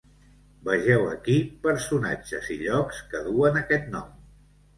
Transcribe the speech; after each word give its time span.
Vegeu 0.69 1.03
aquí 1.09 1.35
personatges 1.65 2.49
i 2.57 2.59
llocs 2.63 3.03
que 3.13 3.23
duen 3.29 3.61
aquest 3.63 3.93
nom. 3.99 4.11